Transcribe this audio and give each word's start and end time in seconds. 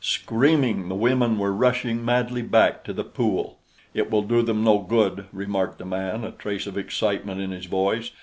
Screaming, 0.03 0.89
the 0.89 0.95
women 0.95 1.37
were 1.37 1.53
rushing 1.53 2.03
madly 2.03 2.41
back 2.41 2.83
to 2.85 2.91
the 2.91 3.03
pool. 3.03 3.59
"It 3.93 4.09
will 4.09 4.23
do 4.23 4.41
them 4.41 4.63
no 4.63 4.79
good," 4.79 5.27
remarked 5.31 5.77
the 5.77 5.85
man, 5.85 6.23
a 6.23 6.31
trace 6.31 6.65
of 6.65 6.75
excitement 6.75 7.39
in 7.39 7.51
his 7.51 7.65
voice. 7.67 8.09